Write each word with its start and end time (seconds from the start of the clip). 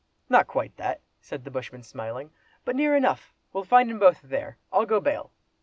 "Not 0.29 0.47
quite 0.47 0.75
that!" 0.77 1.01
said 1.19 1.43
the 1.43 1.51
bushman 1.51 1.83
smiling—"but 1.83 2.75
near 2.75 2.95
enough; 2.95 3.35
we'll 3.53 3.63
find 3.63 3.87
'em 3.91 3.99
both 3.99 4.19
there, 4.23 4.57
I'll 4.73 4.87
go 4.87 4.99
bail!" 4.99 5.31